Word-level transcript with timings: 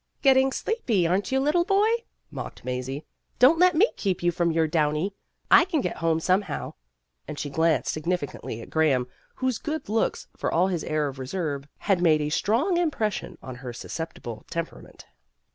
"Getting 0.23 0.51
sleepy 0.51 1.05
aren't 1.05 1.31
you, 1.31 1.39
little 1.39 1.63
boy?" 1.63 1.87
mocked 2.31 2.65
Mazie. 2.65 3.05
"Don't 3.37 3.59
let 3.59 3.75
me 3.75 3.91
keep 3.95 4.23
you 4.23 4.31
from 4.31 4.49
your 4.51 4.65
downy. 4.65 5.13
I 5.51 5.63
can 5.63 5.79
get 5.79 5.97
home 5.97 6.19
somehow," 6.19 6.73
and 7.27 7.37
she 7.37 7.51
glanced 7.51 7.91
significantly 7.93 8.63
at 8.63 8.71
Graham, 8.71 9.05
whose 9.35 9.59
good 9.59 9.89
looks, 9.89 10.25
for 10.35 10.51
all 10.51 10.69
his 10.69 10.83
air 10.85 11.07
of 11.07 11.19
reserve, 11.19 11.65
had 11.77 12.01
made 12.01 12.19
a 12.21 12.29
strong 12.29 12.77
impression 12.77 13.37
on 13.43 13.53
her 13.57 13.71
susceptible 13.73 14.43
tempera 14.49 14.81
ment. 14.81 15.05